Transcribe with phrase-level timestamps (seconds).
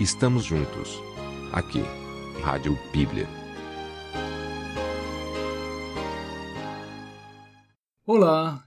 [0.00, 1.02] estamos juntos.
[1.52, 1.82] Aqui,
[2.40, 3.28] Rádio Bíblia.
[8.06, 8.64] Olá!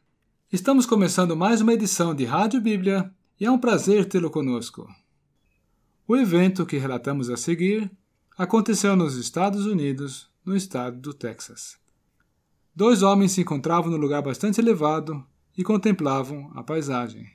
[0.51, 3.09] Estamos começando mais uma edição de Rádio Bíblia
[3.39, 4.85] e é um prazer tê-lo conosco.
[6.05, 7.89] O evento que relatamos a seguir
[8.37, 11.77] aconteceu nos Estados Unidos, no estado do Texas.
[12.75, 15.25] Dois homens se encontravam num lugar bastante elevado
[15.57, 17.25] e contemplavam a paisagem.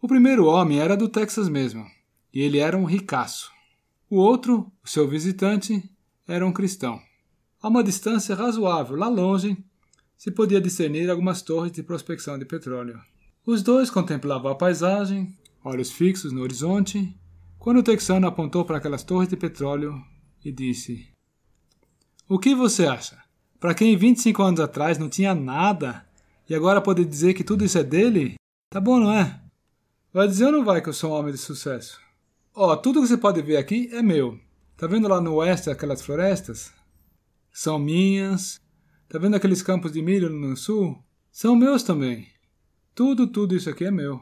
[0.00, 1.86] O primeiro homem era do Texas mesmo,
[2.32, 3.50] e ele era um ricaço.
[4.08, 5.82] O outro, o seu visitante,
[6.26, 7.00] era um cristão.
[7.60, 9.56] A uma distância razoável, lá longe,
[10.16, 13.00] se podia discernir algumas torres de prospecção de petróleo.
[13.44, 17.16] Os dois contemplavam a paisagem, olhos fixos no horizonte,
[17.58, 19.94] quando o texano apontou para aquelas torres de petróleo
[20.44, 21.08] e disse:
[22.28, 23.22] O que você acha?
[23.58, 26.04] Para quem 25 anos atrás não tinha nada
[26.48, 28.34] e agora pode dizer que tudo isso é dele?
[28.68, 29.40] Tá bom, não é?
[30.12, 32.01] Vai dizer ou não vai que eu sou um homem de sucesso?
[32.54, 34.38] Ó, tudo que você pode ver aqui é meu.
[34.76, 36.70] Tá vendo lá no oeste aquelas florestas?
[37.50, 38.60] São minhas.
[39.08, 41.02] Tá vendo aqueles campos de milho no sul?
[41.30, 42.28] São meus também.
[42.94, 44.20] Tudo, tudo isso aqui é meu.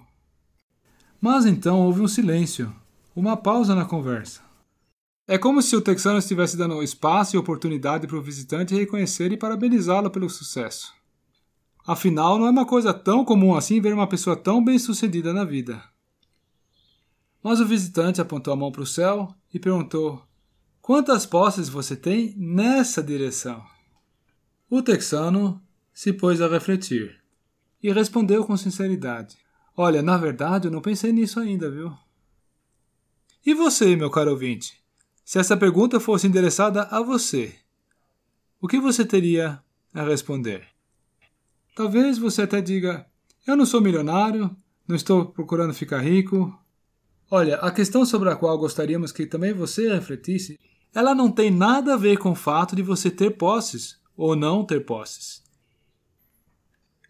[1.20, 2.72] Mas então houve um silêncio,
[3.16, 4.40] uma pausa na conversa.
[5.26, 9.36] É como se o texano estivesse dando espaço e oportunidade para o visitante reconhecer e
[9.36, 10.92] parabenizá-lo pelo sucesso.
[11.84, 15.44] Afinal, não é uma coisa tão comum assim ver uma pessoa tão bem sucedida na
[15.44, 15.82] vida.
[17.42, 20.22] Mas o visitante apontou a mão para o céu e perguntou:
[20.80, 23.64] Quantas posses você tem nessa direção?
[24.68, 25.60] O texano
[25.92, 27.20] se pôs a refletir
[27.82, 29.36] e respondeu com sinceridade:
[29.76, 31.92] Olha, na verdade eu não pensei nisso ainda, viu?
[33.44, 34.78] E você, meu caro ouvinte?
[35.24, 37.54] Se essa pergunta fosse endereçada a você,
[38.60, 39.62] o que você teria
[39.94, 40.66] a responder?
[41.74, 43.06] Talvez você até diga:
[43.46, 44.54] Eu não sou milionário,
[44.86, 46.54] não estou procurando ficar rico,
[47.30, 50.58] Olha, a questão sobre a qual gostaríamos que também você refletisse,
[50.92, 54.64] ela não tem nada a ver com o fato de você ter posses ou não
[54.64, 55.40] ter posses.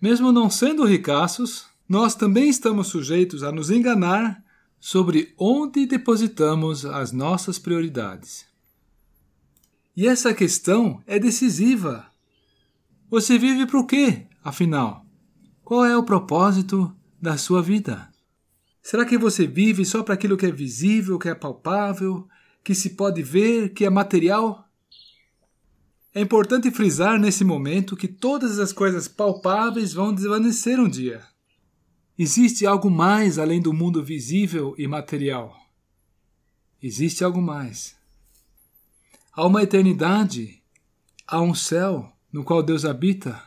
[0.00, 4.44] Mesmo não sendo ricaços, nós também estamos sujeitos a nos enganar
[4.78, 8.46] sobre onde depositamos as nossas prioridades.
[9.96, 12.06] E essa questão é decisiva.
[13.10, 15.04] Você vive para o quê, afinal?
[15.64, 18.09] Qual é o propósito da sua vida?
[18.82, 22.26] Será que você vive só para aquilo que é visível, que é palpável,
[22.64, 24.68] que se pode ver, que é material?
[26.14, 31.22] É importante frisar nesse momento que todas as coisas palpáveis vão desvanecer um dia.
[32.18, 35.56] Existe algo mais além do mundo visível e material.
[36.82, 37.96] Existe algo mais.
[39.32, 40.62] Há uma eternidade,
[41.26, 43.40] há um céu no qual Deus habita.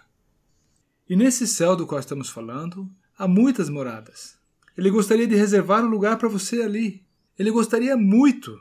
[1.09, 4.37] E nesse céu do qual estamos falando, há muitas moradas.
[4.77, 7.05] Ele gostaria de reservar um lugar para você ali.
[7.37, 8.59] Ele gostaria muito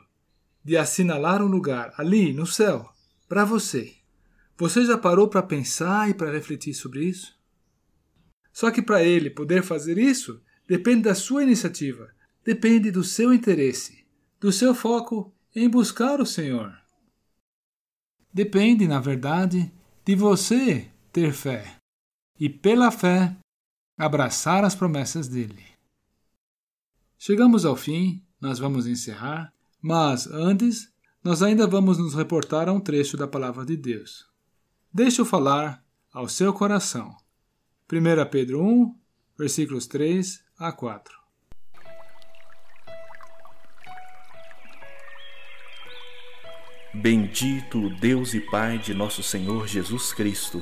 [0.63, 2.91] de assinalar um lugar ali no céu
[3.27, 3.93] para você.
[4.57, 7.35] Você já parou para pensar e para refletir sobre isso?
[8.51, 12.13] Só que para ele poder fazer isso, depende da sua iniciativa,
[12.45, 14.05] depende do seu interesse,
[14.39, 16.71] do seu foco em buscar o Senhor.
[18.31, 19.71] Depende, na verdade,
[20.05, 21.77] de você ter fé
[22.39, 23.35] e, pela fé,
[23.97, 25.72] abraçar as promessas dele.
[27.25, 30.91] Chegamos ao fim, nós vamos encerrar, mas antes,
[31.23, 34.25] nós ainda vamos nos reportar a um trecho da palavra de Deus.
[34.93, 37.15] Deixe eu falar ao seu coração.
[37.89, 38.93] 1 Pedro 1,
[39.37, 41.17] versículos 3 a 4.
[46.93, 50.61] Bendito Deus e Pai de nosso Senhor Jesus Cristo